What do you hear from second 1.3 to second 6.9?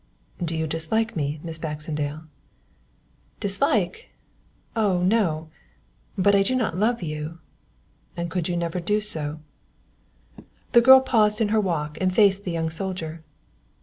Miss Baxendale?" "Dislike oh no, but I do not